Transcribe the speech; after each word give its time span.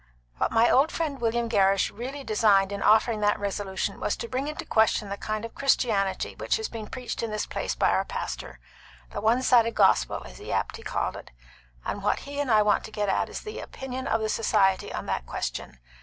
"What 0.39 0.51
my 0.51 0.67
old 0.67 0.91
friend 0.91 1.21
William 1.21 1.47
Gerrish 1.47 1.91
really 1.91 2.23
designed 2.23 2.71
in 2.71 2.81
offering 2.81 3.19
that 3.21 3.37
resolution 3.37 3.99
was 3.99 4.17
to 4.17 4.27
bring 4.27 4.47
into 4.47 4.65
question 4.65 5.09
the 5.09 5.15
kind 5.15 5.45
of 5.45 5.53
Christianity 5.53 6.33
which 6.35 6.55
has 6.57 6.67
been 6.67 6.87
preached 6.87 7.21
in 7.21 7.29
this 7.29 7.45
place 7.45 7.75
by 7.75 7.91
our 7.91 8.03
pastor 8.03 8.59
the 9.11 9.21
one 9.21 9.43
sided 9.43 9.75
gospel, 9.75 10.23
as 10.25 10.39
he 10.39 10.51
aptly 10.51 10.83
called 10.83 11.15
it 11.17 11.29
and 11.85 12.01
what 12.01 12.21
he 12.21 12.39
and 12.39 12.49
I 12.49 12.63
want 12.63 12.83
to 12.85 12.91
get 12.91 13.09
at 13.09 13.29
is 13.29 13.41
the 13.41 13.59
opinion 13.59 14.07
of 14.07 14.21
the 14.21 14.29
society 14.29 14.91
on 14.91 15.05
that 15.05 15.27
question. 15.27 15.77